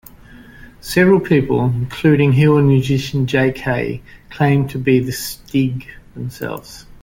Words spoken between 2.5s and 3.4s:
and musician